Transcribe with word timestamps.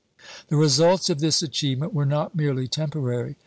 The 0.47 0.55
results 0.55 1.11
of 1.11 1.19
this 1.19 1.43
achievement 1.43 1.93
were 1.93 2.07
not 2.07 2.33
merely 2.33 2.67
temporary. 2.67 3.35